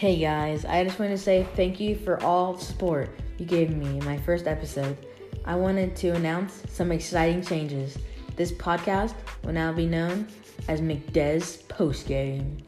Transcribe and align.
Hey 0.00 0.16
guys, 0.16 0.64
I 0.64 0.82
just 0.82 0.98
want 0.98 1.10
to 1.10 1.18
say 1.18 1.46
thank 1.56 1.78
you 1.78 1.94
for 1.94 2.22
all 2.22 2.54
the 2.54 2.64
support 2.64 3.10
you 3.36 3.44
gave 3.44 3.76
me 3.76 3.98
in 3.98 4.04
my 4.06 4.16
first 4.16 4.46
episode. 4.46 4.96
I 5.44 5.54
wanted 5.56 5.94
to 5.96 6.08
announce 6.12 6.62
some 6.70 6.90
exciting 6.90 7.42
changes. 7.42 7.98
This 8.34 8.50
podcast 8.50 9.12
will 9.44 9.52
now 9.52 9.74
be 9.74 9.84
known 9.84 10.26
as 10.68 10.80
McDez 10.80 11.64
Postgame. 11.64 12.62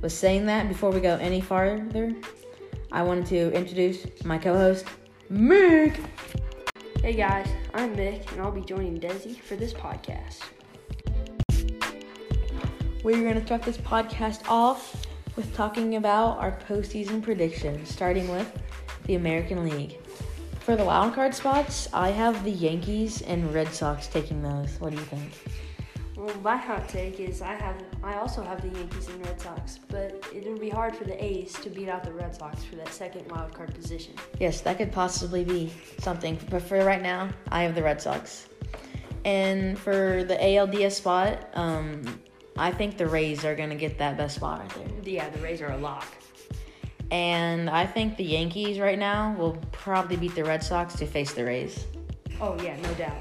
With 0.00 0.14
saying 0.14 0.46
that, 0.46 0.66
before 0.66 0.90
we 0.90 1.00
go 1.00 1.16
any 1.16 1.42
farther, 1.42 2.14
I 2.90 3.02
wanted 3.02 3.26
to 3.26 3.52
introduce 3.52 4.06
my 4.24 4.38
co-host, 4.38 4.86
Mick. 5.30 6.00
Hey 7.02 7.12
guys, 7.12 7.48
I'm 7.74 7.94
Mick, 7.96 8.32
and 8.32 8.40
I'll 8.40 8.50
be 8.50 8.62
joining 8.62 8.98
Desi 8.98 9.38
for 9.38 9.56
this 9.56 9.74
podcast. 9.74 10.38
We're 13.04 13.20
going 13.20 13.34
to 13.34 13.44
start 13.44 13.62
this 13.62 13.76
podcast 13.76 14.48
off 14.48 15.04
with 15.38 15.54
talking 15.54 15.94
about 15.94 16.36
our 16.38 16.58
postseason 16.68 17.22
predictions, 17.22 17.88
starting 17.88 18.28
with 18.28 18.50
the 19.04 19.14
American 19.14 19.62
League. 19.62 19.96
For 20.58 20.74
the 20.74 20.84
wild 20.84 21.14
card 21.14 21.32
spots, 21.32 21.88
I 21.92 22.10
have 22.10 22.42
the 22.42 22.50
Yankees 22.50 23.22
and 23.22 23.54
Red 23.54 23.72
Sox 23.72 24.08
taking 24.08 24.42
those. 24.42 24.80
What 24.80 24.90
do 24.90 24.96
you 24.96 25.04
think? 25.04 25.30
Well, 26.16 26.34
my 26.42 26.56
hot 26.56 26.88
take 26.88 27.20
is 27.20 27.40
I 27.40 27.54
have 27.54 27.80
I 28.02 28.16
also 28.16 28.42
have 28.42 28.60
the 28.62 28.76
Yankees 28.76 29.06
and 29.06 29.24
Red 29.24 29.40
Sox, 29.40 29.78
but 29.88 30.26
it 30.34 30.44
would 30.44 30.60
be 30.60 30.70
hard 30.70 30.96
for 30.96 31.04
the 31.04 31.24
A's 31.24 31.52
to 31.60 31.70
beat 31.70 31.88
out 31.88 32.02
the 32.02 32.12
Red 32.12 32.34
Sox 32.34 32.64
for 32.64 32.74
that 32.74 32.88
second 32.88 33.30
wild 33.30 33.54
card 33.54 33.72
position. 33.72 34.14
Yes, 34.40 34.60
that 34.62 34.76
could 34.76 34.90
possibly 34.90 35.44
be 35.44 35.72
something. 36.00 36.36
But 36.50 36.62
for 36.62 36.84
right 36.84 37.00
now, 37.00 37.28
I 37.52 37.62
have 37.62 37.76
the 37.76 37.82
Red 37.84 38.02
Sox. 38.02 38.48
And 39.24 39.78
for 39.78 40.24
the 40.24 40.34
ALDS 40.34 40.94
spot, 40.96 41.48
um, 41.54 42.02
I 42.58 42.72
think 42.72 42.98
the 42.98 43.06
Rays 43.06 43.44
are 43.44 43.54
going 43.54 43.70
to 43.70 43.76
get 43.76 43.98
that 43.98 44.16
best 44.16 44.36
spot 44.36 44.60
right 44.60 45.04
there. 45.04 45.14
Yeah, 45.14 45.30
the 45.30 45.38
Rays 45.38 45.62
are 45.62 45.70
a 45.70 45.78
lock. 45.78 46.06
And 47.10 47.70
I 47.70 47.86
think 47.86 48.16
the 48.16 48.24
Yankees 48.24 48.78
right 48.78 48.98
now 48.98 49.34
will 49.38 49.56
probably 49.72 50.16
beat 50.16 50.34
the 50.34 50.44
Red 50.44 50.62
Sox 50.62 50.94
to 50.96 51.06
face 51.06 51.32
the 51.32 51.44
Rays. 51.44 51.86
Oh 52.40 52.60
yeah, 52.62 52.76
no 52.82 52.94
doubt. 52.94 53.16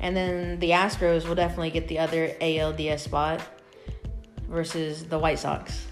And 0.00 0.16
then 0.16 0.58
the 0.60 0.70
Astros 0.70 1.26
will 1.26 1.34
definitely 1.34 1.70
get 1.70 1.88
the 1.88 1.98
other 1.98 2.28
ALDS 2.40 3.00
spot 3.00 3.40
versus 4.48 5.04
the 5.04 5.18
White 5.18 5.38
Sox. 5.38 5.86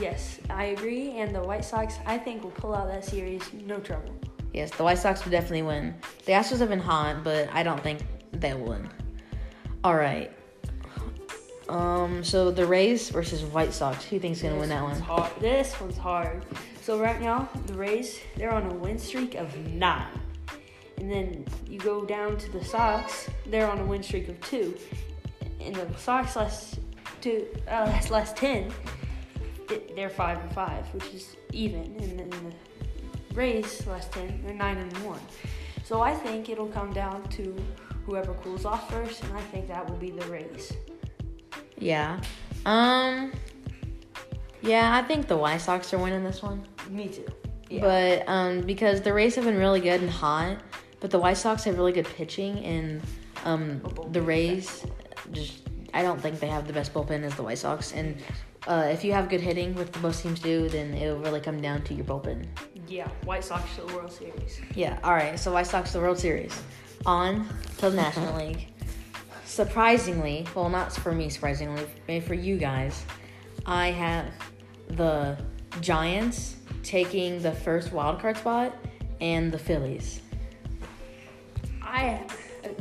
Yes, 0.00 0.40
I 0.50 0.66
agree. 0.66 1.18
And 1.18 1.34
the 1.34 1.42
White 1.42 1.64
Sox, 1.64 1.94
I 2.04 2.18
think, 2.18 2.44
will 2.44 2.50
pull 2.50 2.74
out 2.74 2.88
that 2.88 3.04
series 3.04 3.42
no 3.52 3.78
trouble. 3.78 4.14
Yes, 4.52 4.70
the 4.72 4.84
White 4.84 4.98
Sox 4.98 5.24
will 5.24 5.32
definitely 5.32 5.62
win. 5.62 5.94
The 6.24 6.32
Astros 6.32 6.58
have 6.58 6.68
been 6.68 6.78
hot, 6.78 7.24
but 7.24 7.48
I 7.52 7.62
don't 7.62 7.82
think 7.82 8.00
they'll 8.32 8.58
win. 8.58 8.88
All 9.82 9.96
right. 9.96 10.35
Um. 11.68 12.22
So 12.22 12.50
the 12.50 12.64
Rays 12.64 13.10
versus 13.10 13.42
White 13.42 13.72
Sox. 13.72 14.04
Who 14.04 14.18
thinks 14.20 14.42
gonna 14.42 14.56
win 14.56 14.68
that 14.68 14.82
one? 14.82 15.00
Hard. 15.00 15.32
This 15.40 15.78
one's 15.80 15.98
hard. 15.98 16.44
So 16.82 17.00
right 17.00 17.20
now, 17.20 17.48
the 17.66 17.74
Rays 17.74 18.20
they're 18.36 18.52
on 18.52 18.70
a 18.70 18.74
win 18.74 18.98
streak 18.98 19.34
of 19.34 19.56
nine, 19.68 20.06
and 20.98 21.10
then 21.10 21.44
you 21.66 21.80
go 21.80 22.04
down 22.04 22.36
to 22.36 22.52
the 22.52 22.64
Sox. 22.64 23.28
They're 23.46 23.68
on 23.68 23.80
a 23.80 23.84
win 23.84 24.02
streak 24.02 24.28
of 24.28 24.40
two, 24.42 24.76
and 25.60 25.74
the 25.74 25.92
Sox 25.98 26.36
last 26.36 26.78
two 27.20 27.46
uh, 27.66 27.86
last 27.86 28.10
last 28.10 28.36
ten. 28.36 28.72
They're 29.96 30.08
five 30.10 30.38
and 30.38 30.52
five, 30.52 30.86
which 30.94 31.12
is 31.12 31.34
even, 31.52 31.96
and 31.98 32.20
then 32.20 32.30
the 32.30 33.34
Rays 33.34 33.84
last 33.88 34.12
ten 34.12 34.40
they're 34.44 34.54
nine 34.54 34.78
and 34.78 34.96
one. 34.98 35.20
So 35.84 36.00
I 36.00 36.14
think 36.14 36.48
it'll 36.48 36.68
come 36.68 36.92
down 36.92 37.24
to 37.30 37.56
whoever 38.04 38.34
cools 38.34 38.64
off 38.64 38.88
first, 38.90 39.24
and 39.24 39.32
I 39.36 39.40
think 39.40 39.66
that 39.66 39.88
will 39.88 39.96
be 39.96 40.10
the 40.10 40.26
Rays. 40.26 40.72
Yeah. 41.78 42.20
Um. 42.64 43.32
Yeah, 44.62 44.96
I 44.96 45.02
think 45.02 45.28
the 45.28 45.36
White 45.36 45.60
Sox 45.60 45.92
are 45.94 45.98
winning 45.98 46.24
this 46.24 46.42
one. 46.42 46.66
Me 46.90 47.08
too. 47.08 47.26
Yeah. 47.68 47.80
But 47.80 48.28
um, 48.28 48.60
because 48.62 49.00
the 49.00 49.12
Rays 49.12 49.34
have 49.36 49.44
been 49.44 49.58
really 49.58 49.80
good 49.80 50.00
and 50.00 50.10
hot, 50.10 50.58
but 51.00 51.10
the 51.10 51.18
White 51.18 51.36
Sox 51.36 51.64
have 51.64 51.76
really 51.76 51.92
good 51.92 52.06
pitching, 52.06 52.58
and 52.64 53.02
um, 53.44 53.80
the 54.12 54.22
Rays 54.22 54.84
just 55.32 55.62
I 55.94 56.02
don't 56.02 56.20
think 56.20 56.40
they 56.40 56.46
have 56.48 56.66
the 56.66 56.72
best 56.72 56.92
bullpen 56.92 57.22
as 57.22 57.34
the 57.36 57.42
White 57.42 57.58
Sox. 57.58 57.92
And 57.92 58.16
uh, 58.66 58.88
if 58.90 59.04
you 59.04 59.12
have 59.12 59.28
good 59.28 59.40
hitting, 59.40 59.74
which 59.74 59.90
the 59.92 60.00
most 60.00 60.22
teams 60.22 60.40
do, 60.40 60.68
then 60.68 60.94
it'll 60.94 61.18
really 61.18 61.40
come 61.40 61.60
down 61.60 61.82
to 61.84 61.94
your 61.94 62.04
bullpen. 62.04 62.46
Yeah, 62.86 63.08
White 63.24 63.44
Sox 63.44 63.74
to 63.76 63.82
the 63.82 63.94
World 63.94 64.12
Series. 64.12 64.60
Yeah. 64.74 64.98
All 65.02 65.14
right. 65.14 65.38
So 65.38 65.52
White 65.52 65.66
Sox 65.66 65.92
to 65.92 65.98
the 65.98 66.04
World 66.04 66.18
Series, 66.18 66.60
on 67.04 67.48
to 67.78 67.90
the 67.90 67.96
National 67.96 68.36
League. 68.46 68.68
Surprisingly, 69.46 70.44
well, 70.54 70.68
not 70.68 70.92
for 70.92 71.12
me. 71.12 71.30
Surprisingly, 71.30 71.86
maybe 72.08 72.24
for 72.24 72.34
you 72.34 72.58
guys, 72.58 73.04
I 73.64 73.92
have 73.92 74.26
the 74.88 75.38
Giants 75.80 76.56
taking 76.82 77.40
the 77.40 77.52
first 77.52 77.92
wild 77.92 78.20
card 78.20 78.36
spot 78.36 78.76
and 79.20 79.50
the 79.50 79.58
Phillies. 79.58 80.20
I 81.80 82.20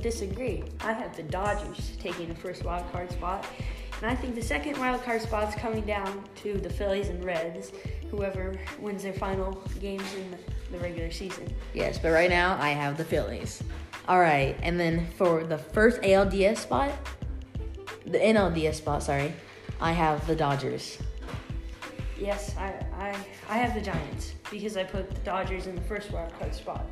disagree. 0.02 0.64
I 0.82 0.92
have 0.92 1.16
the 1.16 1.24
Dodgers 1.24 1.96
taking 2.00 2.28
the 2.28 2.36
first 2.36 2.64
wild 2.66 2.92
card 2.92 3.12
spot, 3.12 3.46
and 4.02 4.12
I 4.12 4.16
think 4.16 4.36
the 4.36 4.42
second 4.42 4.78
wild 4.78 5.04
card 5.04 5.22
is 5.22 5.56
coming 5.56 5.86
down 5.86 6.24
to 6.38 6.58
the 6.58 6.70
Phillies 6.70 7.10
and 7.10 7.24
Reds, 7.24 7.72
whoever 8.12 8.60
wins 8.80 9.04
their 9.04 9.14
final 9.14 9.54
games 9.80 10.14
in 10.16 10.36
the 10.72 10.80
regular 10.80 11.12
season. 11.12 11.48
Yes, 11.74 12.00
but 12.00 12.10
right 12.10 12.30
now 12.30 12.58
I 12.60 12.72
have 12.72 12.98
the 12.98 13.06
Phillies. 13.06 13.64
All 14.08 14.20
right, 14.20 14.56
and 14.62 14.80
then 14.80 15.08
for 15.18 15.44
the 15.44 15.58
first 15.58 16.02
ALDS 16.02 16.58
spot, 16.58 16.92
the 18.06 18.20
NLDS 18.20 18.76
spot, 18.76 19.02
sorry, 19.02 19.34
I 19.82 19.94
have 19.94 20.26
the 20.28 20.36
Dodgers. 20.36 21.00
Yes, 22.20 22.56
I, 22.56 22.86
I, 23.00 23.18
I 23.50 23.58
have 23.58 23.74
the 23.74 23.82
Giants 23.82 24.34
because 24.52 24.78
I 24.78 24.84
put 24.84 25.10
the 25.10 25.20
Dodgers 25.22 25.66
in 25.66 25.74
the 25.74 25.82
first 25.82 26.12
wild 26.12 26.38
card 26.38 26.54
spot. 26.54 26.86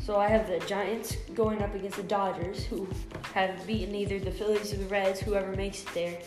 So 0.00 0.16
I 0.16 0.28
have 0.28 0.48
the 0.48 0.58
Giants 0.66 1.16
going 1.34 1.62
up 1.62 1.74
against 1.74 1.96
the 1.96 2.02
Dodgers, 2.02 2.64
who 2.64 2.88
have 3.32 3.64
beaten 3.66 3.94
either 3.94 4.18
the 4.18 4.32
Phillies 4.32 4.72
or 4.72 4.78
the 4.78 4.86
Reds, 4.86 5.20
whoever 5.20 5.52
makes 5.52 5.82
it 5.82 5.94
there, 5.94 6.18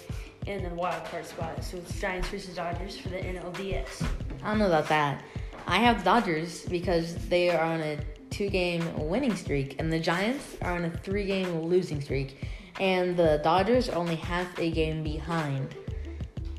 in 0.48 0.64
the 0.64 0.70
wild 0.70 1.04
card 1.06 1.26
spot. 1.26 1.62
So 1.64 1.78
it's 1.78 2.00
Giants 2.00 2.30
versus 2.30 2.56
Dodgers 2.56 2.98
for 2.98 3.10
the 3.10 3.18
NLDS. 3.18 4.06
I 4.44 4.50
don't 4.50 4.60
know 4.60 4.68
about 4.68 4.88
that. 4.88 5.24
I 5.68 5.78
have 5.78 6.00
the 6.00 6.06
Dodgers 6.06 6.66
because 6.66 7.16
they 7.28 7.50
are 7.50 7.62
on 7.62 7.82
a 7.82 8.00
two 8.30 8.50
game 8.50 8.84
winning 9.10 9.36
streak, 9.36 9.76
and 9.80 9.92
the 9.92 10.00
Giants 10.00 10.56
are 10.62 10.74
on 10.74 10.86
a 10.86 10.90
three 10.90 11.26
game 11.26 11.62
losing 11.62 12.02
streak. 12.02 12.46
And 12.80 13.18
the 13.18 13.42
Dodgers 13.44 13.90
are 13.90 13.96
only 13.98 14.16
half 14.16 14.58
a 14.58 14.72
game 14.72 15.04
behind 15.04 15.76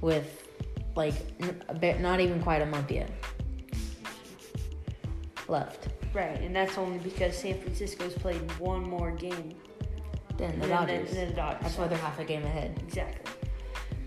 with 0.02 0.46
like 0.96 1.14
n- 1.40 1.62
a 1.68 1.74
bit- 1.74 2.00
not 2.00 2.20
even 2.20 2.42
quite 2.42 2.60
a 2.62 2.66
month 2.66 2.90
yet 2.90 3.10
left. 5.48 5.88
Right, 6.12 6.40
and 6.40 6.54
that's 6.54 6.76
only 6.76 6.98
because 6.98 7.36
San 7.36 7.58
Francisco's 7.60 8.14
played 8.14 8.40
one 8.58 8.82
more 8.82 9.12
game 9.12 9.54
Then 10.36 10.58
the 10.58 10.66
than, 10.66 10.70
Dodgers. 10.70 11.10
than 11.12 11.28
the 11.28 11.34
Dodgers. 11.34 11.62
That's 11.62 11.78
why 11.78 11.86
they're 11.88 11.98
half 11.98 12.18
a 12.18 12.24
game 12.24 12.44
ahead. 12.44 12.78
exactly. 12.86 13.32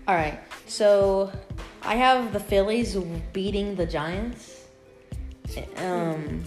All 0.06 0.14
right, 0.14 0.38
so 0.66 1.32
I 1.82 1.94
have 1.96 2.32
the 2.34 2.40
Phillies 2.40 2.94
beating 3.32 3.74
the 3.74 3.86
Giants 3.86 4.66
um, 5.78 6.44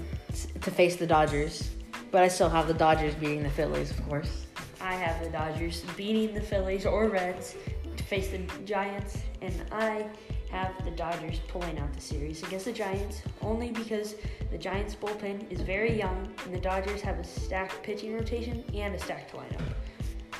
to 0.67 0.71
face 0.73 0.97
the 0.97 1.07
Dodgers, 1.07 1.69
but 2.11 2.23
I 2.23 2.27
still 2.27 2.49
have 2.49 2.67
the 2.67 2.73
Dodgers 2.73 3.15
beating 3.15 3.41
the 3.41 3.49
Phillies, 3.49 3.89
of 3.89 4.05
course. 4.05 4.47
I 4.81 4.95
have 4.95 5.23
the 5.23 5.29
Dodgers 5.29 5.81
beating 5.95 6.33
the 6.33 6.41
Phillies 6.41 6.85
or 6.85 7.07
Reds 7.07 7.55
to 7.95 8.03
face 8.03 8.27
the 8.31 8.39
Giants, 8.65 9.19
and 9.41 9.53
I 9.71 10.09
have 10.51 10.73
the 10.83 10.91
Dodgers 10.91 11.39
pulling 11.47 11.79
out 11.79 11.93
the 11.93 12.01
series 12.01 12.43
against 12.43 12.65
the 12.65 12.73
Giants 12.73 13.21
only 13.41 13.71
because 13.71 14.15
the 14.51 14.57
Giants 14.57 14.93
bullpen 14.93 15.49
is 15.49 15.61
very 15.61 15.97
young 15.97 16.33
and 16.43 16.53
the 16.53 16.59
Dodgers 16.59 16.99
have 16.99 17.17
a 17.17 17.23
stacked 17.23 17.81
pitching 17.81 18.13
rotation 18.13 18.61
and 18.73 18.93
a 18.93 18.99
stacked 18.99 19.31
lineup. 19.31 19.61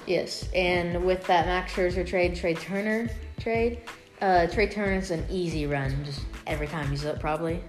Yes, 0.07 0.49
and 0.53 1.05
with 1.05 1.25
that 1.27 1.45
Max 1.45 1.71
Scherzer 1.71 2.05
trade, 2.05 2.35
Trea 2.35 2.53
Turner 2.53 3.09
trade, 3.39 3.79
uh, 4.19 4.47
Trea 4.47 4.67
Turner's 4.67 5.09
an 5.11 5.25
easy 5.29 5.65
run 5.67 6.03
just 6.03 6.19
every 6.47 6.67
time 6.67 6.89
he's 6.89 7.05
up, 7.05 7.21
probably, 7.21 7.63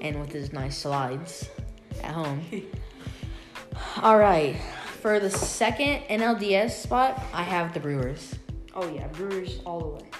and 0.00 0.20
with 0.20 0.30
his 0.30 0.52
nice 0.52 0.78
slides 0.78 1.48
at 2.06 2.14
home. 2.14 2.42
All 4.02 4.18
right, 4.18 4.56
for 5.00 5.20
the 5.20 5.30
second 5.30 6.02
NLDS 6.08 6.70
spot, 6.70 7.22
I 7.32 7.42
have 7.42 7.74
the 7.74 7.80
Brewers. 7.80 8.34
Oh 8.74 8.88
yeah, 8.88 9.06
Brewers 9.08 9.60
all 9.64 9.80
the 9.80 9.86
way. 9.86 10.10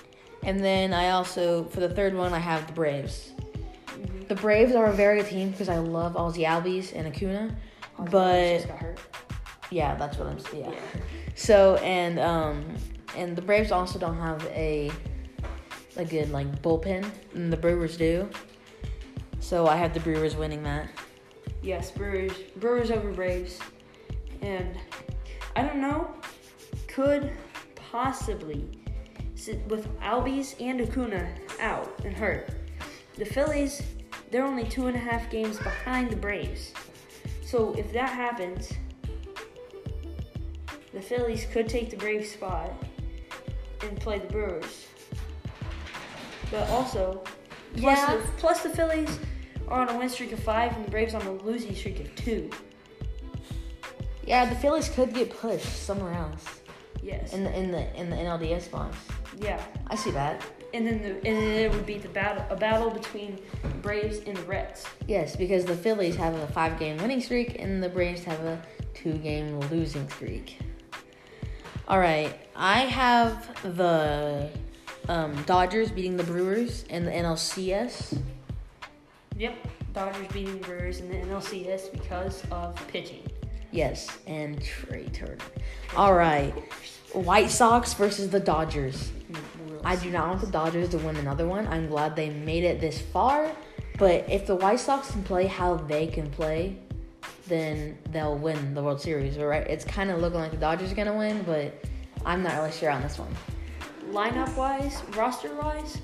And 0.42 0.62
then 0.62 0.92
I 0.92 1.10
also, 1.10 1.64
for 1.64 1.80
the 1.80 1.88
third 1.88 2.14
one, 2.14 2.32
I 2.32 2.38
have 2.38 2.66
the 2.66 2.72
Braves. 2.72 3.32
The 4.28 4.34
Braves 4.34 4.74
are 4.74 4.86
a 4.86 4.92
very 4.92 5.20
good 5.20 5.28
team 5.28 5.50
because 5.50 5.68
I 5.68 5.78
love 5.78 6.16
Ozzie 6.16 6.44
Albies 6.44 6.94
and 6.94 7.06
Acuna. 7.06 7.54
Ozzie 7.98 8.10
But- 8.10 8.56
just 8.56 8.68
got 8.68 8.78
hurt. 8.78 9.00
Yeah, 9.70 9.94
that's 9.96 10.16
what 10.16 10.28
I'm 10.28 10.38
yeah. 10.54 10.70
Yeah. 10.70 10.78
So 11.34 11.76
and 11.76 12.18
um 12.20 12.64
and 13.16 13.34
the 13.34 13.42
Braves 13.42 13.72
also 13.72 13.98
don't 13.98 14.18
have 14.18 14.44
a 14.46 14.92
a 15.96 16.04
good 16.04 16.30
like 16.30 16.62
bullpen, 16.62 17.04
and 17.34 17.52
the 17.52 17.56
Brewers 17.56 17.96
do. 17.96 18.28
So 19.40 19.66
I 19.66 19.76
have 19.76 19.92
the 19.92 20.00
Brewers 20.00 20.36
winning 20.36 20.62
that. 20.62 20.88
Yes, 21.62 21.90
Brewers, 21.90 22.32
Brewers 22.56 22.90
over 22.90 23.10
Braves, 23.12 23.58
and 24.42 24.76
I 25.56 25.62
don't 25.62 25.80
know, 25.80 26.08
could 26.86 27.32
possibly 27.74 28.64
sit 29.34 29.66
with 29.68 29.88
Albies 30.00 30.54
and 30.60 30.80
Acuna 30.80 31.28
out 31.60 31.92
and 32.04 32.14
hurt. 32.16 32.50
the 33.16 33.24
Phillies, 33.24 33.82
they're 34.30 34.44
only 34.44 34.64
two 34.64 34.86
and 34.86 34.96
a 34.96 35.00
half 35.00 35.30
games 35.30 35.58
behind 35.58 36.10
the 36.10 36.16
Braves. 36.16 36.72
So 37.44 37.72
if 37.74 37.92
that 37.92 38.10
happens, 38.10 38.72
the 40.92 41.00
Phillies 41.00 41.46
could 41.52 41.68
take 41.68 41.90
the 41.90 41.96
Braves 41.96 42.30
spot 42.30 42.72
and 43.82 43.98
play 44.00 44.18
the 44.18 44.26
Brewers. 44.26 44.86
But 46.50 46.68
also, 46.70 47.22
plus, 47.76 47.98
Yeah. 47.98 48.16
the, 48.16 48.22
plus 48.38 48.62
the 48.62 48.70
Phillies 48.70 49.18
are 49.68 49.80
on 49.80 49.88
a 49.88 49.98
win 49.98 50.08
streak 50.08 50.32
of 50.32 50.38
five 50.40 50.74
and 50.76 50.84
the 50.86 50.90
Braves 50.90 51.14
on 51.14 51.22
a 51.22 51.32
losing 51.32 51.74
streak 51.74 52.00
of 52.00 52.14
two. 52.16 52.50
Yeah, 54.24 54.46
the 54.46 54.56
Phillies 54.56 54.88
could 54.88 55.14
get 55.14 55.30
pushed 55.38 55.84
somewhere 55.84 56.12
else 56.12 56.44
Yes. 57.02 57.32
in 57.32 57.44
the 57.44 57.56
in 57.56 57.70
the 57.70 57.94
in 58.00 58.10
the 58.10 58.16
NLDS 58.16 58.62
spots. 58.62 58.96
yeah. 59.38 59.62
I 59.88 59.94
see 59.96 60.10
that. 60.12 60.42
And 60.74 60.84
then 60.86 61.00
the, 61.00 61.08
and 61.10 61.24
then 61.24 61.52
it 61.58 61.70
would 61.72 61.86
be 61.86 61.96
the 61.98 62.08
battle 62.08 62.44
a 62.50 62.56
battle 62.56 62.90
between 62.90 63.38
Braves 63.82 64.18
and 64.26 64.36
the 64.36 64.42
Reds. 64.42 64.84
Yes, 65.06 65.36
because 65.36 65.64
the 65.64 65.76
Phillies 65.76 66.16
have 66.16 66.34
a 66.34 66.46
five 66.48 66.78
game 66.78 66.96
winning 66.98 67.20
streak 67.22 67.56
and 67.60 67.82
the 67.82 67.88
Braves 67.88 68.24
have 68.24 68.40
a 68.40 68.60
two 68.94 69.12
game 69.14 69.60
losing 69.70 70.08
streak. 70.10 70.58
All 71.88 72.00
right, 72.00 72.34
I 72.56 72.80
have 72.80 73.46
the 73.76 74.50
um, 75.08 75.40
Dodgers 75.44 75.92
beating 75.92 76.16
the 76.16 76.24
Brewers 76.24 76.82
in 76.90 77.04
the 77.04 77.12
NLCS. 77.12 78.20
Yep. 79.38 79.54
Dodgers 79.92 80.26
beating 80.32 80.58
the 80.60 80.66
Brewers 80.66 81.00
in 81.00 81.08
the 81.08 81.14
NLCS 81.16 81.92
because 81.92 82.42
of 82.50 82.74
pitching. 82.88 83.22
Yes, 83.70 84.08
and 84.26 84.62
Trea 84.62 85.08
Turner. 85.08 85.38
All 85.96 86.14
right, 86.14 86.52
White 87.12 87.50
Sox 87.50 87.94
versus 87.94 88.30
the 88.30 88.40
Dodgers. 88.40 89.10
I 89.84 89.96
do 89.96 90.10
not 90.10 90.28
want 90.28 90.40
the 90.40 90.46
Dodgers 90.48 90.88
to 90.90 90.98
win 90.98 91.16
another 91.16 91.46
one. 91.46 91.66
I'm 91.68 91.86
glad 91.88 92.16
they 92.16 92.30
made 92.30 92.64
it 92.64 92.80
this 92.80 93.00
far. 93.00 93.50
But 93.98 94.28
if 94.28 94.46
the 94.46 94.54
White 94.54 94.80
Sox 94.80 95.10
can 95.10 95.22
play 95.22 95.46
how 95.46 95.76
they 95.76 96.06
can 96.06 96.30
play, 96.30 96.78
then 97.46 97.96
they'll 98.10 98.36
win 98.36 98.74
the 98.74 98.82
World 98.82 99.00
Series. 99.00 99.38
All 99.38 99.46
right, 99.46 99.66
it's 99.66 99.84
kind 99.84 100.10
of 100.10 100.20
looking 100.20 100.40
like 100.40 100.50
the 100.50 100.56
Dodgers 100.56 100.92
are 100.92 100.94
gonna 100.94 101.16
win, 101.16 101.42
but 101.44 101.84
I'm 102.24 102.42
not 102.42 102.54
really 102.56 102.72
sure 102.72 102.90
on 102.90 103.02
this 103.02 103.18
one. 103.18 103.34
lineup 104.10 104.54
wise, 104.56 105.02
roster 105.16 105.54
wise, 105.54 105.98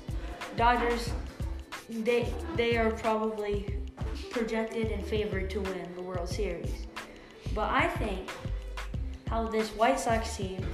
Dodgers 0.55 1.11
they 1.89 2.31
they 2.55 2.77
are 2.77 2.91
probably 2.91 3.79
projected 4.29 4.91
and 4.91 5.05
favored 5.05 5.49
to 5.51 5.61
win 5.61 5.87
the 5.95 6.01
World 6.01 6.29
Series. 6.29 6.71
But 7.53 7.69
I 7.71 7.87
think 7.87 8.29
how 9.27 9.47
this 9.47 9.69
White 9.69 9.99
Sox 9.99 10.35
team 10.37 10.65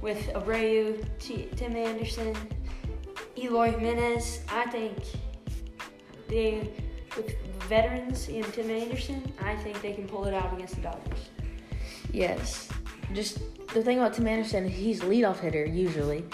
with 0.00 0.26
Abreu, 0.34 1.04
T- 1.18 1.48
Tim 1.56 1.76
Anderson, 1.76 2.36
Eloy 3.36 3.70
Jimenez, 3.72 4.40
I 4.48 4.66
think 4.66 4.98
they 6.28 6.70
with 7.16 7.36
veterans 7.68 8.28
in 8.28 8.42
Tim 8.52 8.70
Anderson, 8.70 9.32
I 9.42 9.56
think 9.56 9.80
they 9.80 9.92
can 9.92 10.06
pull 10.06 10.24
it 10.24 10.34
out 10.34 10.52
against 10.52 10.76
the 10.76 10.82
Dodgers. 10.82 11.30
Yes, 12.12 12.68
just 13.12 13.38
the 13.72 13.82
thing 13.82 13.98
about 13.98 14.14
Tim 14.14 14.26
Anderson, 14.26 14.68
he's 14.68 15.00
leadoff 15.00 15.40
hitter 15.40 15.64
usually, 15.64 16.24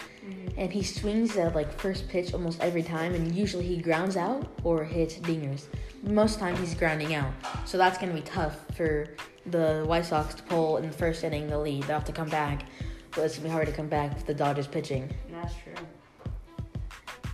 and 0.56 0.72
he 0.72 0.82
swings 0.82 1.36
at 1.36 1.54
like 1.54 1.72
first 1.78 2.08
pitch 2.08 2.32
almost 2.34 2.60
every 2.60 2.82
time, 2.82 3.14
and 3.14 3.34
usually 3.34 3.66
he 3.66 3.76
grounds 3.76 4.16
out 4.16 4.46
or 4.64 4.84
hits 4.84 5.16
dingers. 5.16 5.64
Most 6.02 6.38
time 6.38 6.56
he's 6.56 6.74
grounding 6.74 7.14
out, 7.14 7.32
so 7.64 7.78
that's 7.78 7.98
gonna 7.98 8.14
be 8.14 8.22
tough 8.22 8.56
for 8.74 9.08
the 9.46 9.84
White 9.86 10.06
Sox 10.06 10.34
to 10.34 10.42
pull 10.44 10.76
in 10.78 10.86
the 10.86 10.96
first 10.96 11.24
inning 11.24 11.48
the 11.48 11.58
lead. 11.58 11.82
They 11.82 11.88
will 11.88 11.94
have 11.94 12.04
to 12.04 12.12
come 12.12 12.28
back, 12.28 12.64
but 13.12 13.22
it's 13.22 13.36
gonna 13.36 13.48
be 13.48 13.52
hard 13.52 13.66
to 13.66 13.72
come 13.72 13.88
back 13.88 14.14
with 14.14 14.26
the 14.26 14.34
Dodgers 14.34 14.66
pitching. 14.66 15.12
That's 15.30 15.54
true. 15.54 15.74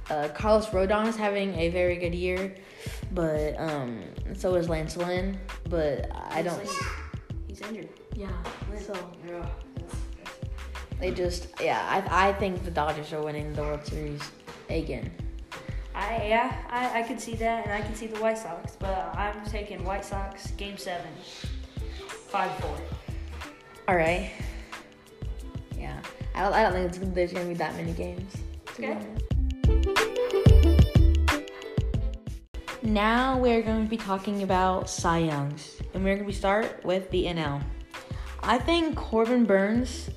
Uh, 0.09 0.29
Carlos 0.29 0.67
Rodon 0.67 1.09
is 1.09 1.17
having 1.17 1.55
a 1.57 1.69
very 1.71 1.97
good 1.97 2.15
year, 2.15 2.55
but 3.13 3.59
um, 3.59 4.03
so 4.35 4.55
is 4.55 4.69
Lance 4.69 4.97
Lynn. 4.97 5.39
But 5.69 6.11
I 6.31 6.43
don't. 6.43 6.61
He's, 6.61 6.79
he's 7.49 7.61
injured. 7.63 7.89
Yeah. 8.15 8.31
So 8.81 8.95
Yeah. 9.27 9.45
They 11.01 11.11
just 11.11 11.49
yeah. 11.61 11.83
I 11.89 12.29
I 12.29 12.33
think 12.33 12.65
the 12.65 12.71
Dodgers 12.71 13.13
are 13.13 13.23
winning 13.23 13.53
the 13.53 13.63
World 13.63 13.85
Series 13.85 14.23
again. 14.71 15.11
I 15.95 16.27
yeah, 16.27 16.57
I, 16.69 17.01
I 17.01 17.03
could 17.03 17.21
see 17.21 17.35
that, 17.37 17.65
and 17.65 17.73
I 17.73 17.81
can 17.81 17.95
see 17.95 18.07
the 18.07 18.21
White 18.21 18.39
Sox, 18.39 18.77
but 18.79 19.15
I'm 19.17 19.45
taking 19.47 19.85
White 19.85 20.05
Sox 20.05 20.51
Game 20.53 20.77
Seven, 20.77 21.11
five 22.09 22.55
four. 22.57 22.77
All 23.89 23.97
right. 23.97 24.31
Yeah. 25.79 26.01
I 26.35 26.43
don't. 26.43 26.53
I 26.53 26.63
don't 26.63 26.73
think 26.73 27.03
it's, 27.03 27.15
there's 27.15 27.33
gonna 27.33 27.47
be 27.47 27.55
that 27.55 27.75
many 27.77 27.93
games. 27.93 28.35
Okay. 28.79 28.99
Now 32.83 33.37
we're 33.39 33.63
going 33.63 33.83
to 33.83 33.91
be 33.91 33.97
talking 33.97 34.45
about 34.45 34.89
Cy 34.89 35.19
Youngs, 35.19 35.83
and 35.93 36.05
we're 36.05 36.15
going 36.15 36.29
to 36.29 36.33
start 36.33 36.85
with 36.85 37.11
the 37.11 37.25
NL. 37.25 37.61
I 38.45 38.59
think 38.59 38.95
Corbin 38.95 39.45
Burnes 39.45 40.09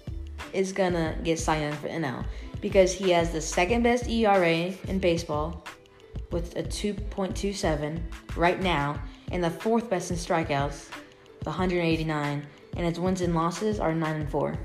is 0.53 0.71
gonna 0.71 1.17
get 1.23 1.39
Cy 1.39 1.61
Young 1.61 1.73
for 1.73 1.87
NL 1.87 2.25
because 2.61 2.91
he 2.91 3.11
has 3.11 3.31
the 3.31 3.41
second 3.41 3.83
best 3.83 4.07
ERA 4.07 4.73
in 4.87 4.99
baseball 4.99 5.63
with 6.31 6.55
a 6.55 6.63
2.27 6.63 7.99
right 8.35 8.61
now, 8.61 9.01
and 9.31 9.43
the 9.43 9.49
fourth 9.49 9.89
best 9.89 10.11
in 10.11 10.17
strikeouts, 10.17 10.89
with 11.39 11.47
189, 11.47 12.45
and 12.75 12.85
his 12.85 12.99
wins 12.99 13.21
and 13.21 13.33
losses 13.33 13.79
are 13.79 13.93
nine 13.93 14.21
and 14.21 14.29
four. 14.29 14.57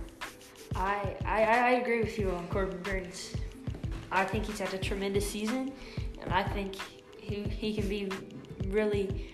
I, 0.75 1.17
I 1.25 1.43
I 1.43 1.71
agree 1.73 2.01
with 2.01 2.19
you 2.19 2.31
on 2.33 2.49
Corbin 2.49 2.83
Burnes. 2.83 3.35
I 4.11 4.25
think 4.25 4.47
he's 4.47 4.59
had 4.59 4.75
a 4.75 4.79
tremendous 4.79 5.29
season, 5.29 5.73
and 6.21 6.33
I 6.33 6.43
think 6.43 6.75
he 7.17 7.43
he 7.43 7.75
can 7.75 7.89
be 7.89 8.11
really. 8.69 9.31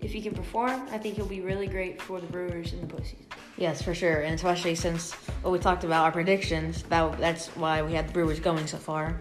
If 0.00 0.12
he 0.12 0.20
can 0.20 0.34
perform, 0.34 0.86
I 0.90 0.98
think 0.98 1.16
he'll 1.16 1.26
be 1.26 1.40
really 1.40 1.66
great 1.66 2.00
for 2.00 2.20
the 2.20 2.26
Brewers 2.26 2.72
in 2.72 2.80
the 2.80 2.86
postseason. 2.86 3.26
Yes, 3.56 3.82
for 3.82 3.94
sure, 3.94 4.22
and 4.22 4.34
especially 4.34 4.76
since 4.76 5.12
what 5.42 5.50
we 5.50 5.58
talked 5.58 5.82
about 5.82 6.04
our 6.04 6.12
predictions, 6.12 6.84
that 6.84 7.18
that's 7.18 7.48
why 7.56 7.82
we 7.82 7.92
had 7.92 8.08
the 8.08 8.12
Brewers 8.12 8.38
going 8.38 8.66
so 8.66 8.78
far, 8.78 9.20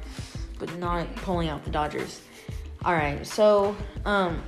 but 0.59 0.75
not 0.77 1.13
pulling 1.17 1.49
out 1.49 1.63
the 1.63 1.71
Dodgers. 1.71 2.21
All 2.85 2.93
right, 2.93 3.25
so 3.25 3.75
um, 4.05 4.43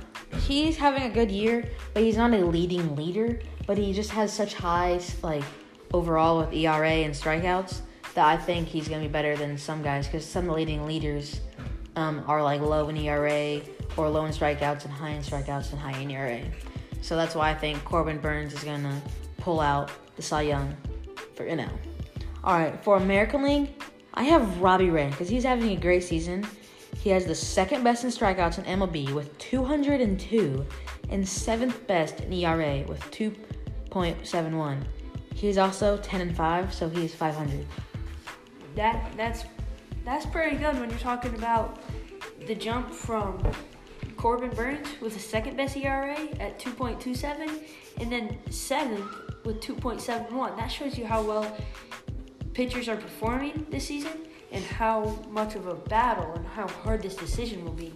he's 0.46 0.76
having 0.76 1.02
a 1.02 1.10
good 1.10 1.30
year, 1.30 1.68
but 1.92 2.04
he's 2.04 2.16
not 2.16 2.32
a 2.32 2.44
leading 2.44 2.94
leader. 2.94 3.40
But 3.66 3.78
he 3.78 3.92
just 3.92 4.10
has 4.10 4.32
such 4.32 4.54
high 4.54 5.00
like 5.22 5.44
overall 5.92 6.38
with 6.38 6.52
ERA 6.52 6.90
and 6.90 7.14
strikeouts 7.14 7.80
that 8.14 8.26
I 8.26 8.36
think 8.36 8.66
he's 8.66 8.88
gonna 8.88 9.02
be 9.02 9.08
better 9.08 9.36
than 9.36 9.56
some 9.56 9.82
guys 9.82 10.06
because 10.06 10.24
some 10.24 10.48
leading 10.48 10.86
leaders 10.86 11.40
um, 11.94 12.24
are 12.26 12.42
like 12.42 12.60
low 12.60 12.88
in 12.88 12.96
ERA 12.96 13.60
or 13.96 14.08
low 14.08 14.24
in 14.24 14.32
strikeouts 14.32 14.84
and 14.84 14.92
high 14.92 15.10
in 15.10 15.22
strikeouts 15.22 15.72
and 15.72 15.80
high 15.80 15.98
in 15.98 16.10
ERA. 16.10 16.42
So 17.02 17.16
that's 17.16 17.34
why 17.34 17.50
I 17.50 17.54
think 17.54 17.84
Corbin 17.84 18.18
Burnes 18.18 18.52
is 18.52 18.62
gonna 18.62 19.00
pull 19.38 19.60
out 19.60 19.90
the 20.16 20.22
Cy 20.22 20.42
Young 20.42 20.76
for 21.34 21.46
NL. 21.46 21.70
All 22.44 22.58
right, 22.58 22.82
for 22.82 22.96
American 22.96 23.42
League, 23.42 23.82
I 24.14 24.24
have 24.24 24.60
Robbie 24.60 24.90
Ray 24.90 25.08
because 25.10 25.28
he's 25.28 25.44
having 25.44 25.70
a 25.70 25.76
great 25.80 26.02
season. 26.02 26.46
He 26.96 27.10
has 27.10 27.24
the 27.24 27.34
second 27.34 27.82
best 27.84 28.04
in 28.04 28.10
strikeouts 28.10 28.58
in 28.58 28.64
MLB 28.64 29.12
with 29.14 29.36
202 29.38 30.66
and 31.08 31.26
seventh 31.26 31.86
best 31.86 32.20
in 32.20 32.32
ERA 32.32 32.84
with 32.86 33.00
2.71. 33.10 34.84
He's 35.34 35.56
also 35.58 35.96
10 35.98 36.20
and 36.20 36.36
5, 36.36 36.74
so 36.74 36.88
he's 36.88 37.14
500. 37.14 37.66
That 38.74 39.12
that's 39.16 39.44
that's 40.04 40.26
pretty 40.26 40.56
good 40.56 40.78
when 40.78 40.90
you're 40.90 40.98
talking 40.98 41.34
about 41.34 41.80
the 42.46 42.54
jump 42.54 42.90
from 42.90 43.42
Corbin 44.20 44.50
Burnes 44.50 44.86
with 45.00 45.14
the 45.14 45.18
second 45.18 45.56
best 45.56 45.74
ERA 45.78 46.14
at 46.40 46.58
2.27 46.58 47.64
and 48.00 48.12
then 48.12 48.36
seventh 48.50 49.10
with 49.46 49.62
2.71. 49.62 50.58
That 50.58 50.68
shows 50.68 50.98
you 50.98 51.06
how 51.06 51.22
well 51.22 51.56
pitchers 52.52 52.86
are 52.86 52.98
performing 52.98 53.66
this 53.70 53.86
season 53.86 54.12
and 54.52 54.62
how 54.62 55.18
much 55.30 55.54
of 55.54 55.68
a 55.68 55.74
battle 55.74 56.34
and 56.34 56.46
how 56.48 56.68
hard 56.68 57.00
this 57.00 57.16
decision 57.16 57.64
will 57.64 57.72
be 57.72 57.94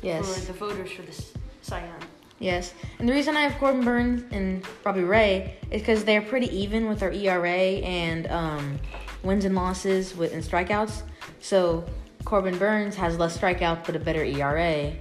Yes. 0.00 0.38
for 0.38 0.46
the 0.46 0.52
voters 0.52 0.92
for 0.92 1.02
this 1.02 1.32
Cy 1.62 1.80
Young. 1.80 2.02
Yes, 2.38 2.72
and 3.00 3.08
the 3.08 3.12
reason 3.12 3.36
I 3.36 3.40
have 3.40 3.58
Corbin 3.58 3.84
Burnes 3.84 4.22
and 4.30 4.64
Robbie 4.84 5.02
Ray 5.02 5.56
is 5.72 5.82
because 5.82 6.04
they're 6.04 6.22
pretty 6.22 6.56
even 6.56 6.88
with 6.88 7.00
their 7.00 7.10
ERA 7.10 7.48
and 7.82 8.28
um, 8.28 8.78
wins 9.24 9.44
and 9.44 9.56
losses 9.56 10.16
with 10.16 10.32
and 10.32 10.40
strikeouts. 10.44 11.02
So 11.40 11.84
Corbin 12.24 12.56
Burnes 12.58 12.94
has 12.94 13.18
less 13.18 13.36
strikeouts 13.36 13.84
but 13.86 13.96
a 13.96 13.98
better 13.98 14.22
ERA, 14.22 14.92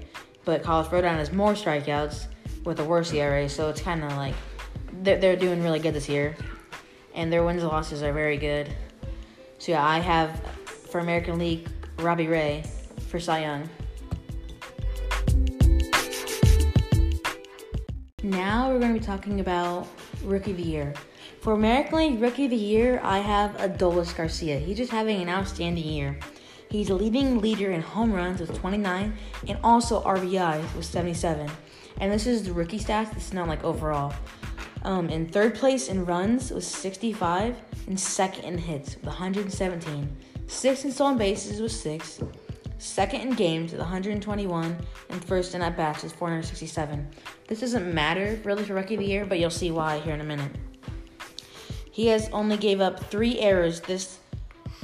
but 0.48 0.64
Carlos 0.64 0.88
Rodon 0.88 1.18
has 1.18 1.34
more 1.34 1.52
strikeouts 1.52 2.28
with 2.64 2.80
a 2.80 2.86
worse 2.86 3.12
ERA. 3.12 3.50
So 3.50 3.68
it's 3.70 3.82
kind 3.82 4.02
of 4.02 4.14
like 4.14 4.34
they're, 5.04 5.18
they're 5.18 5.36
doing 5.36 5.62
really 5.62 5.80
good 5.80 5.94
this 5.94 6.08
year, 6.08 6.38
and 7.14 7.32
their 7.32 7.44
wins 7.44 7.62
and 7.62 7.70
losses 7.70 8.02
are 8.02 8.14
very 8.14 8.38
good. 8.38 8.74
So 9.58 9.74
yeah, 9.74 9.86
I 9.86 10.00
have 10.00 10.40
for 10.66 11.00
American 11.00 11.38
League 11.38 11.68
Robbie 11.98 12.28
Ray 12.28 12.64
for 13.10 13.20
Cy 13.20 13.42
Young. 13.42 13.70
Now 18.24 18.72
we're 18.72 18.80
going 18.80 18.94
to 18.94 19.00
be 19.02 19.06
talking 19.06 19.42
about 19.42 19.86
Rookie 20.24 20.52
of 20.52 20.58
the 20.58 20.64
Year. 20.64 20.94
For 21.42 21.54
American 21.54 21.98
League 21.98 22.22
Rookie 22.22 22.46
of 22.46 22.52
the 22.52 22.56
Year, 22.56 23.02
I 23.04 23.20
have 23.20 23.58
Adolis 23.58 24.16
Garcia. 24.16 24.60
He's 24.60 24.78
just 24.78 24.92
having 24.94 25.22
an 25.22 25.28
outstanding 25.28 25.84
year. 25.84 26.18
He's 26.70 26.90
a 26.90 26.96
leading 26.96 27.40
leader 27.40 27.72
in 27.72 27.82
home 27.82 28.12
runs 28.12 28.42
with 28.42 28.58
29 28.60 29.14
and 29.48 29.60
also 29.64 30.04
RBIs 30.04 30.76
with 30.76 30.86
77. 30.86 31.50
And 32.00 32.12
this 32.12 32.28
is 32.28 32.44
the 32.44 32.54
rookie 32.54 32.80
stats. 32.80 33.14
This 33.14 33.28
is 33.28 33.34
not 33.34 33.48
like 33.48 33.64
overall. 33.64 34.14
Um, 34.84 35.10
in 35.10 35.28
third 35.28 35.56
place 35.56 35.88
in 35.90 36.06
runs 36.06 36.52
was 36.52 36.68
65, 36.68 37.58
and 37.88 38.00
second 38.00 38.46
in 38.46 38.58
hits 38.58 38.96
with 38.96 39.06
117. 39.06 40.18
Sixth 40.48 40.86
in 40.86 40.92
stolen 40.92 41.18
bases 41.18 41.60
with 41.60 41.72
six. 41.72 42.22
Second 42.78 43.22
in 43.22 43.32
games 43.32 43.72
with 43.72 43.82
121, 43.82 44.78
and 45.10 45.26
first 45.26 45.56
in 45.56 45.62
at 45.62 45.76
bats 45.76 46.04
with 46.04 46.14
467. 46.14 47.08
This 47.48 47.62
doesn't 47.62 47.94
matter 47.94 48.40
really 48.44 48.64
for 48.64 48.76
rookie 48.76 48.94
of 48.94 49.00
the 49.00 49.08
year, 49.08 49.26
but 49.26 49.40
you'll 49.40 49.50
see 49.50 49.72
why 49.72 50.00
here 50.00 50.14
in 50.14 50.22
a 50.22 50.24
minute. 50.24 50.52
He 51.92 52.08
has 52.08 52.30
only 52.30 52.58
gave 52.58 52.80
up 52.80 53.00
three 53.00 53.40
errors 53.40 53.82
this 53.82 54.20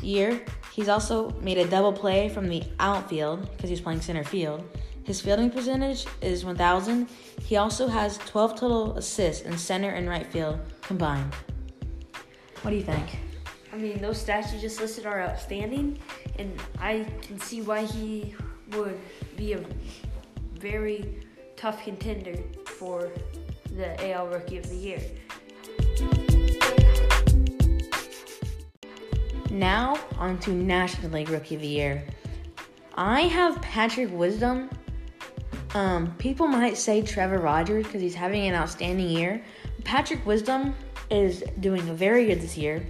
year. 0.01 0.43
He's 0.73 0.89
also 0.89 1.29
made 1.41 1.59
a 1.59 1.67
double 1.67 1.93
play 1.93 2.29
from 2.29 2.49
the 2.49 2.63
outfield 2.79 3.47
because 3.51 3.69
he's 3.69 3.79
playing 3.79 4.01
center 4.01 4.23
field. 4.23 4.63
His 5.03 5.21
fielding 5.21 5.51
percentage 5.51 6.07
is 6.19 6.43
1,000. 6.43 7.07
He 7.43 7.57
also 7.57 7.87
has 7.87 8.17
12 8.17 8.55
total 8.55 8.97
assists 8.97 9.43
in 9.43 9.55
center 9.55 9.89
and 9.89 10.09
right 10.09 10.25
field 10.25 10.59
combined. 10.81 11.31
What 12.63 12.71
do 12.71 12.77
you 12.77 12.81
think? 12.81 13.19
I 13.71 13.75
mean, 13.75 14.01
those 14.01 14.25
stats 14.25 14.51
you 14.51 14.59
just 14.59 14.81
listed 14.81 15.05
are 15.05 15.21
outstanding, 15.21 15.99
and 16.39 16.59
I 16.79 17.05
can 17.21 17.39
see 17.39 17.61
why 17.61 17.85
he 17.85 18.33
would 18.71 18.99
be 19.37 19.53
a 19.53 19.63
very 20.55 21.19
tough 21.55 21.83
contender 21.83 22.35
for 22.65 23.11
the 23.75 24.11
AL 24.11 24.27
Rookie 24.27 24.57
of 24.57 24.67
the 24.67 24.75
Year. 24.75 25.01
Now, 29.53 29.99
on 30.17 30.39
to 30.39 30.49
National 30.49 31.11
League 31.11 31.29
Rookie 31.29 31.53
of 31.53 31.61
the 31.61 31.67
Year. 31.67 32.03
I 32.95 33.21
have 33.21 33.61
Patrick 33.61 34.11
Wisdom. 34.11 34.67
Um, 35.75 36.11
people 36.17 36.47
might 36.47 36.75
say 36.75 37.03
Trevor 37.03 37.37
Rogers 37.37 37.85
because 37.85 38.01
he's 38.01 38.15
having 38.15 38.47
an 38.47 38.55
outstanding 38.55 39.07
year. 39.07 39.43
Patrick 39.83 40.25
Wisdom 40.25 40.73
is 41.11 41.43
doing 41.59 41.81
very 41.95 42.25
good 42.25 42.41
this 42.41 42.57
year, 42.57 42.83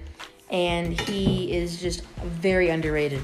and 0.49 0.97
he 1.01 1.51
is 1.51 1.81
just 1.81 2.05
very 2.23 2.69
underrated. 2.69 3.21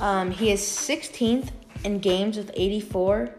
Um, 0.00 0.32
he 0.32 0.50
is 0.50 0.62
16th 0.62 1.50
in 1.84 2.00
games 2.00 2.36
with 2.36 2.50
84 2.54 3.30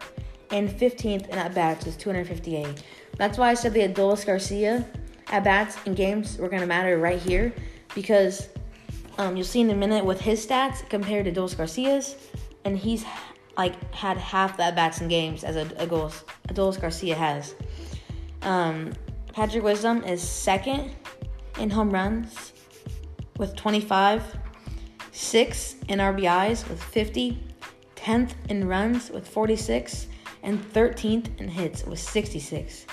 and 0.51 0.69
15th 0.69 1.27
in 1.27 1.37
at 1.37 1.53
bats 1.53 1.85
with 1.85 1.97
258. 1.97 2.83
That's 3.17 3.37
why 3.37 3.49
I 3.49 3.53
said 3.53 3.73
the 3.73 3.81
Adolis 3.81 4.25
Garcia 4.25 4.85
at 5.27 5.43
bats 5.43 5.77
and 5.85 5.93
games 5.93 6.37
were 6.37 6.47
going 6.47 6.61
to 6.61 6.67
matter 6.67 6.97
right 6.97 7.19
here 7.19 7.53
because 7.95 8.49
um, 9.17 9.35
you'll 9.35 9.45
see 9.45 9.61
in 9.61 9.69
a 9.71 9.75
minute 9.75 10.05
with 10.05 10.21
his 10.21 10.45
stats 10.45 10.87
compared 10.89 11.25
to 11.25 11.31
Adolis 11.31 11.57
Garcia's, 11.57 12.15
and 12.65 12.77
he's 12.77 13.05
like 13.57 13.93
had 13.93 14.17
half 14.17 14.57
that 14.57 14.75
bats 14.75 15.01
in 15.01 15.07
games 15.07 15.43
as 15.43 15.55
a 15.55 15.87
goals 15.87 16.25
Adolis 16.49 16.79
Garcia 16.79 17.15
has. 17.15 17.55
Um, 18.41 18.93
Patrick 19.33 19.63
Wisdom 19.63 20.03
is 20.03 20.21
second 20.21 20.91
in 21.59 21.69
home 21.69 21.89
runs 21.89 22.53
with 23.37 23.55
25, 23.55 24.37
sixth 25.11 25.83
in 25.89 25.99
RBIs 25.99 26.67
with 26.69 26.81
50, 26.81 27.41
10th 27.95 28.31
in 28.49 28.67
runs 28.67 29.09
with 29.09 29.27
46, 29.27 30.07
and 30.43 30.61
13th 30.73 31.39
in 31.39 31.47
hits 31.47 31.85
with 31.85 31.99
66, 31.99 32.85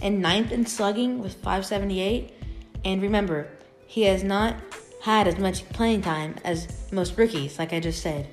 and 0.00 0.22
9th 0.22 0.52
in 0.52 0.64
slugging 0.64 1.18
with 1.18 1.34
578. 1.34 2.32
And 2.84 3.02
remember, 3.02 3.48
he 3.92 4.04
has 4.04 4.24
not 4.24 4.56
had 5.02 5.28
as 5.28 5.38
much 5.38 5.68
playing 5.68 6.00
time 6.00 6.34
as 6.44 6.90
most 6.90 7.18
rookies, 7.18 7.58
like 7.58 7.74
I 7.74 7.78
just 7.78 8.00
said. 8.00 8.26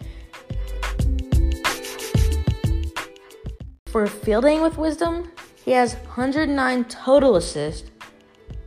For 3.87 4.07
fielding 4.07 4.61
with 4.61 4.77
wisdom, 4.77 5.29
he 5.65 5.71
has 5.71 5.95
109 5.95 6.85
total 6.85 7.35
assists, 7.35 7.91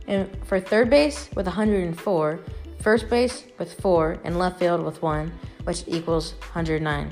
and 0.05 0.29
for 0.45 0.59
third 0.59 0.91
base 0.91 1.29
with 1.35 1.47
104, 1.47 2.39
first 2.79 3.09
base 3.09 3.43
with 3.57 3.73
4, 3.81 4.19
and 4.23 4.37
left 4.37 4.59
field 4.59 4.85
with 4.85 5.01
1, 5.01 5.31
which 5.63 5.85
equals 5.87 6.33
109. 6.53 7.11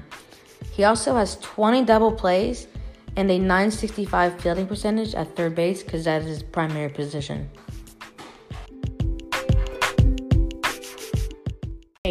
He 0.71 0.83
also 0.83 1.15
has 1.15 1.37
20 1.37 1.85
double 1.85 2.11
plays 2.11 2.67
and 3.15 3.31
a 3.31 3.39
965 3.39 4.41
fielding 4.41 4.67
percentage 4.67 5.15
at 5.15 5.35
third 5.35 5.55
base 5.55 5.81
because 5.81 6.05
that 6.05 6.21
is 6.21 6.27
his 6.27 6.43
primary 6.43 6.89
position. 6.89 7.49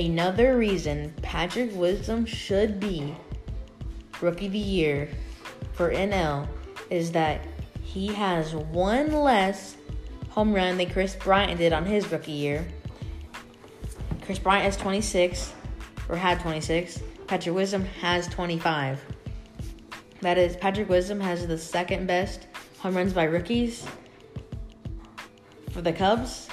Another 0.01 0.57
reason 0.57 1.13
Patrick 1.21 1.75
Wisdom 1.75 2.25
should 2.25 2.81
be 2.81 3.15
Rookie 4.23 4.47
of 4.47 4.53
the 4.53 4.59
Year 4.59 5.11
for 5.75 5.93
NL 5.93 6.49
is 6.89 7.13
that 7.13 7.47
he 7.83 8.07
has 8.07 8.55
one 8.55 9.13
less 9.13 9.77
home 10.31 10.55
run 10.55 10.79
than 10.79 10.89
Kris 10.89 11.15
Bryant 11.17 11.59
did 11.59 11.75
on 11.75 11.85
his 11.85 12.11
rookie 12.11 12.33
year. 12.33 12.67
Kris 14.23 14.39
Bryant 14.39 14.65
has 14.65 14.79
26, 14.79 15.53
or 16.09 16.17
had 16.17 16.41
26. 16.41 17.03
Patrick 17.27 17.55
Wisdom 17.55 17.85
has 17.85 18.27
25. 18.29 19.05
That 20.23 20.39
is, 20.39 20.57
Patrick 20.57 20.89
Wisdom 20.89 21.21
has 21.21 21.47
the 21.47 21.59
second 21.59 22.07
best 22.07 22.47
home 22.79 22.97
runs 22.97 23.13
by 23.13 23.25
rookies 23.25 23.87
for 25.73 25.83
the 25.83 25.93
Cubs. 25.93 26.49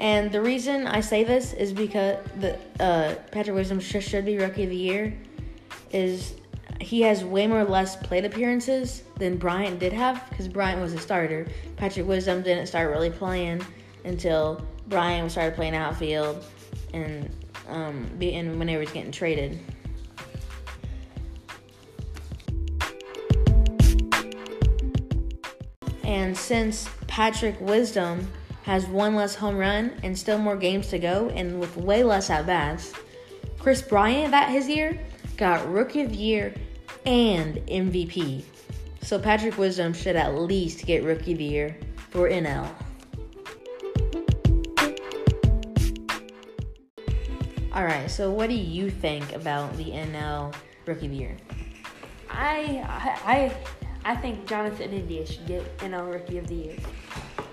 And 0.00 0.30
the 0.32 0.40
reason 0.40 0.86
I 0.86 1.00
say 1.00 1.24
this 1.24 1.52
is 1.52 1.72
because 1.72 2.18
the 2.40 2.58
uh, 2.80 3.14
Patrick 3.30 3.54
Wisdom 3.54 3.80
should, 3.80 4.24
be 4.24 4.36
Rookie 4.36 4.64
of 4.64 4.70
the 4.70 4.76
Year. 4.76 5.16
Is 5.92 6.34
he 6.80 7.02
has 7.02 7.24
way 7.24 7.46
more 7.46 7.64
less 7.64 7.96
plate 7.96 8.24
appearances 8.24 9.04
than 9.16 9.36
Bryant 9.36 9.78
did 9.78 9.92
have 9.92 10.28
because 10.28 10.48
Bryant 10.48 10.80
was 10.80 10.92
a 10.92 10.98
starter. 10.98 11.46
Patrick 11.76 12.06
Wisdom 12.06 12.42
didn't 12.42 12.66
start 12.66 12.90
really 12.90 13.10
playing 13.10 13.64
until 14.04 14.66
Bryant 14.88 15.30
started 15.30 15.54
playing 15.54 15.74
outfield 15.76 16.44
and 16.92 17.30
um, 17.68 18.06
and 18.20 18.58
whenever 18.58 18.80
he's 18.80 18.90
getting 18.90 19.12
traded. 19.12 19.58
And 26.02 26.36
since 26.36 26.88
Patrick 27.06 27.60
Wisdom 27.60 28.28
has 28.64 28.86
one 28.86 29.14
less 29.14 29.34
home 29.34 29.56
run 29.56 29.92
and 30.02 30.18
still 30.18 30.38
more 30.38 30.56
games 30.56 30.88
to 30.88 30.98
go, 30.98 31.28
and 31.30 31.60
with 31.60 31.76
way 31.76 32.02
less 32.02 32.30
at 32.30 32.46
bats, 32.46 32.92
Kris 33.58 33.82
Bryant 33.82 34.30
that 34.30 34.48
his 34.48 34.68
year 34.68 34.98
got 35.36 35.70
Rookie 35.70 36.00
of 36.00 36.10
the 36.10 36.16
Year 36.16 36.54
and 37.04 37.56
MVP. 37.66 38.42
So 39.02 39.18
Patrick 39.18 39.58
Wisdom 39.58 39.92
should 39.92 40.16
at 40.16 40.34
least 40.34 40.86
get 40.86 41.04
Rookie 41.04 41.32
of 41.32 41.38
the 41.38 41.44
Year 41.44 41.76
for 42.08 42.30
NL. 42.30 42.66
All 47.74 47.84
right, 47.84 48.10
so 48.10 48.30
what 48.30 48.48
do 48.48 48.54
you 48.54 48.88
think 48.88 49.32
about 49.32 49.76
the 49.76 49.90
NL 49.90 50.54
Rookie 50.86 51.06
of 51.06 51.12
the 51.12 51.18
Year? 51.18 51.36
I 52.30 52.82
I 53.26 53.56
I 54.06 54.16
think 54.16 54.46
Jonathan 54.46 54.92
India 54.92 55.26
should 55.26 55.46
get 55.46 55.78
NL 55.78 56.10
Rookie 56.10 56.38
of 56.38 56.46
the 56.46 56.54
Year. 56.54 56.76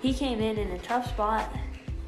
He 0.01 0.13
came 0.13 0.41
in 0.41 0.57
in 0.57 0.71
a 0.71 0.79
tough 0.79 1.07
spot, 1.09 1.53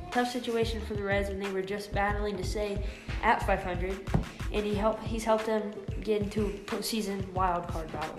tough 0.09 0.31
situation 0.31 0.81
for 0.81 0.95
the 0.95 1.03
Reds 1.03 1.29
when 1.29 1.39
they 1.39 1.51
were 1.51 1.61
just 1.61 1.91
battling 1.91 2.35
to 2.37 2.43
stay 2.43 2.83
at 3.21 3.45
500, 3.45 4.09
and 4.51 4.65
he 4.65 4.73
helped. 4.73 5.03
He's 5.03 5.23
helped 5.23 5.45
them 5.45 5.71
get 6.01 6.23
into 6.23 6.59
postseason 6.65 7.31
wild 7.33 7.67
card 7.67 7.91
battle. 7.91 8.17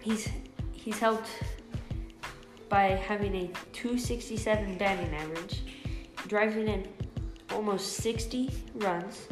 He's 0.00 0.28
he's 0.72 0.98
helped 0.98 1.30
by 2.68 2.88
having 2.88 3.34
a 3.34 3.46
267 3.72 4.76
batting 4.76 5.14
average, 5.14 5.62
driving 6.28 6.68
in 6.68 6.86
almost 7.52 7.94
60 7.94 8.50
runs, 8.74 9.28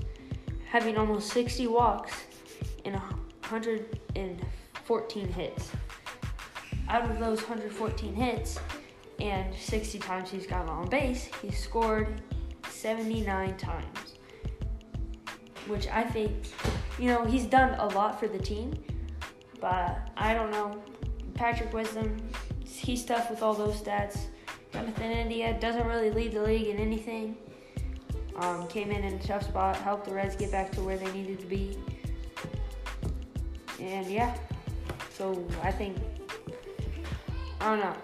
having 0.67 0.97
almost 0.97 1.31
60 1.33 1.67
walks, 1.67 2.25
and 2.85 2.97
114 2.97 5.29
hits. 5.29 5.73
Out 6.89 7.11
of 7.11 7.19
those 7.19 7.43
114 7.43 8.15
hits, 8.15 8.59
and 9.21 9.55
60 9.55 9.99
times 9.99 10.31
he's 10.31 10.47
gotten 10.47 10.69
on 10.69 10.89
base, 10.89 11.29
he 11.43 11.51
scored 11.51 12.21
79 12.71 13.57
times. 13.57 14.15
Which 15.67 15.87
I 15.89 16.03
think 16.03 16.47
you 16.99 17.07
know, 17.07 17.25
he's 17.25 17.47
done 17.47 17.79
a 17.79 17.87
lot 17.87 18.19
for 18.19 18.27
the 18.27 18.39
team, 18.39 18.75
but 19.61 20.11
I 20.17 20.35
don't 20.35 20.51
know. 20.51 20.83
Patrick 21.35 21.73
Wisdom, 21.73 22.17
he's 22.65 23.05
tough 23.05 23.31
with 23.31 23.43
all 23.43 23.55
those 23.55 23.81
stats. 23.81 24.27
Jonathan 24.73 25.13
India 25.13 25.57
doesn't 25.61 25.87
really 25.87 26.11
lead 26.11 26.33
the 26.33 26.43
league 26.43 26.67
in 26.67 26.79
anything. 26.79 27.37
Um, 28.37 28.67
came 28.69 28.91
in 28.91 29.05
in 29.05 29.15
a 29.15 29.23
tough 29.23 29.45
spot, 29.45 29.77
helped 29.77 30.07
the 30.07 30.15
Reds 30.15 30.37
get 30.37 30.51
back 30.51 30.73
to 30.73 30.81
where 30.81 30.97
they 30.97 31.11
needed 31.13 31.41
to 31.41 31.47
be. 31.47 31.79
And 33.81 34.07
yeah, 34.07 34.37
so 35.15 35.47
I 35.63 35.71
think, 35.71 35.97
I 37.61 37.71
don't 37.71 37.81
know. 37.81 37.97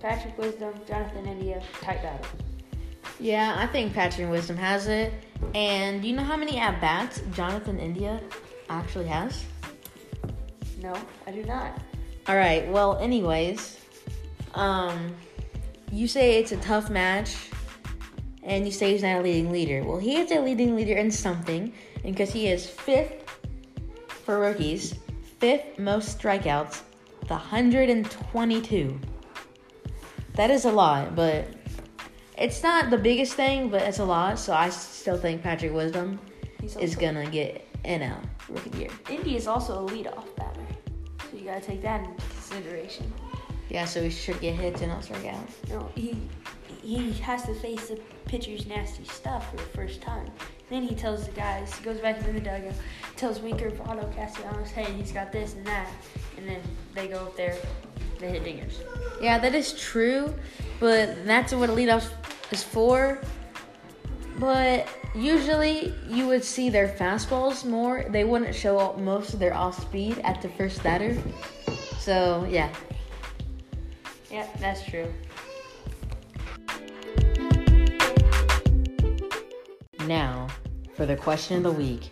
Patrick 0.00 0.38
Wisdom, 0.38 0.74
Jonathan 0.86 1.26
India, 1.26 1.62
tight 1.80 2.02
battle. 2.02 2.26
Yeah, 3.20 3.56
I 3.58 3.66
think 3.66 3.94
Patrick 3.94 4.30
Wisdom 4.30 4.56
has 4.56 4.86
it. 4.86 5.12
And 5.54 6.00
do 6.02 6.08
you 6.08 6.14
know 6.14 6.22
how 6.22 6.36
many 6.36 6.58
at 6.58 6.80
bats 6.80 7.20
Jonathan 7.32 7.78
India 7.78 8.20
actually 8.68 9.06
has? 9.06 9.44
No, 10.80 10.94
I 11.26 11.32
do 11.32 11.42
not. 11.44 11.80
All 12.28 12.36
right. 12.36 12.68
Well, 12.68 12.96
anyways, 12.98 13.78
um, 14.54 15.14
you 15.90 16.06
say 16.06 16.38
it's 16.38 16.52
a 16.52 16.58
tough 16.58 16.90
match, 16.90 17.36
and 18.42 18.64
you 18.64 18.70
say 18.70 18.92
he's 18.92 19.02
not 19.02 19.20
a 19.20 19.22
leading 19.22 19.50
leader. 19.50 19.82
Well, 19.82 19.98
he 19.98 20.16
is 20.16 20.30
a 20.30 20.40
leading 20.40 20.76
leader 20.76 20.94
in 20.94 21.10
something, 21.10 21.72
because 22.04 22.30
he 22.30 22.48
is 22.48 22.66
fifth 22.66 23.24
for 24.24 24.38
rookies, 24.38 24.94
fifth 25.40 25.78
most 25.78 26.18
strikeouts, 26.18 26.82
the 27.22 27.34
122. 27.34 29.00
That 30.38 30.52
is 30.52 30.66
a 30.66 30.70
lot, 30.70 31.16
but 31.16 31.48
it's 32.36 32.62
not 32.62 32.90
the 32.90 32.96
biggest 32.96 33.32
thing, 33.32 33.70
but 33.70 33.82
it's 33.82 33.98
a 33.98 34.04
lot. 34.04 34.38
So 34.38 34.52
I 34.52 34.68
still 34.68 35.18
think 35.18 35.42
Patrick 35.42 35.72
Wisdom 35.72 36.20
is 36.78 36.94
gonna 36.94 37.28
get 37.28 37.66
NL 37.82 38.22
Rookie 38.48 38.78
Year. 38.78 38.90
Indy 39.10 39.34
is 39.34 39.48
also 39.48 39.84
a 39.84 39.90
leadoff 39.90 40.36
batter, 40.36 40.64
so 41.28 41.36
you 41.36 41.42
gotta 41.42 41.60
take 41.60 41.82
that 41.82 42.04
into 42.04 42.22
consideration. 42.28 43.12
Yeah, 43.68 43.84
so 43.84 44.00
he 44.00 44.10
should 44.10 44.40
get 44.40 44.54
hits 44.54 44.80
and 44.80 44.92
not 44.92 45.02
strike 45.02 45.26
out. 45.26 45.44
No, 45.68 45.90
he 45.96 46.16
he 46.82 47.10
has 47.14 47.42
to 47.46 47.54
face 47.54 47.88
the 47.88 47.96
pitcher's 48.26 48.64
nasty 48.64 49.02
stuff 49.06 49.50
for 49.50 49.56
the 49.56 49.62
first 49.74 50.00
time. 50.00 50.30
Then 50.70 50.84
he 50.84 50.94
tells 50.94 51.26
the 51.26 51.32
guys, 51.32 51.74
he 51.74 51.84
goes 51.84 51.98
back 51.98 52.18
into 52.18 52.32
the 52.32 52.40
dugout, 52.40 52.74
tells 53.16 53.40
Winker, 53.40 53.70
Votto, 53.70 54.14
Castellanos, 54.14 54.70
hey, 54.70 54.92
he's 54.92 55.10
got 55.10 55.32
this 55.32 55.54
and 55.54 55.66
that, 55.66 55.90
and 56.36 56.48
then 56.48 56.60
they 56.94 57.08
go 57.08 57.16
up 57.16 57.36
there, 57.36 57.56
they 58.18 58.30
hit 58.30 58.44
dingers. 58.44 58.74
Yeah, 59.20 59.38
that 59.38 59.54
is 59.54 59.72
true, 59.72 60.34
but 60.80 61.24
that's 61.24 61.52
what 61.52 61.70
a 61.70 61.72
leadoff 61.72 62.10
is 62.52 62.62
for. 62.62 63.20
But 64.38 64.86
usually 65.14 65.92
you 66.08 66.26
would 66.28 66.44
see 66.44 66.70
their 66.70 66.88
fastballs 66.88 67.64
more. 67.64 68.04
They 68.08 68.24
wouldn't 68.24 68.54
show 68.54 68.78
up 68.78 68.98
most 68.98 69.34
of 69.34 69.40
their 69.40 69.54
off 69.54 69.80
speed 69.80 70.18
at 70.24 70.40
the 70.40 70.48
first 70.50 70.82
batter. 70.82 71.16
So 71.98 72.46
yeah, 72.48 72.72
Yeah, 74.30 74.46
that's 74.60 74.84
true. 74.84 75.12
Now, 80.06 80.46
for 80.94 81.04
the 81.04 81.16
question 81.16 81.58
of 81.58 81.62
the 81.64 81.72
week 81.72 82.10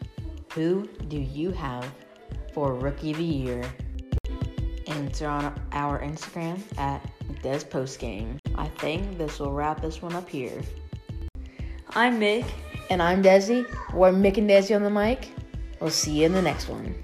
Who 0.52 0.88
do 1.08 1.18
you 1.18 1.50
have 1.52 1.90
for 2.52 2.74
Rookie 2.74 3.12
of 3.12 3.18
the 3.18 3.24
Year? 3.24 3.64
Answer 4.96 5.28
on 5.28 5.60
our 5.72 6.00
Instagram 6.00 6.58
at 6.78 7.02
Des 7.42 7.58
Postgame. 7.58 8.38
I 8.54 8.66
think 8.78 9.18
this 9.18 9.38
will 9.38 9.52
wrap 9.52 9.82
this 9.82 10.00
one 10.00 10.14
up 10.14 10.26
here. 10.26 10.62
I'm 11.90 12.18
Mick. 12.18 12.46
And 12.88 13.02
I'm 13.02 13.22
Desi. 13.22 13.66
We're 13.92 14.10
Mick 14.10 14.38
and 14.38 14.48
Desi 14.48 14.74
on 14.74 14.82
the 14.82 14.88
mic. 14.88 15.28
We'll 15.80 15.90
see 15.90 16.20
you 16.20 16.24
in 16.24 16.32
the 16.32 16.40
next 16.40 16.70
one. 16.70 16.94